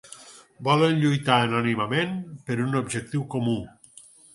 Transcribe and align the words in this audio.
Volen 0.67 0.97
lluitar 1.03 1.37
anònimament 1.49 2.19
per 2.49 2.61
un 2.67 2.83
objectiu 2.85 3.33
comú. 3.37 3.59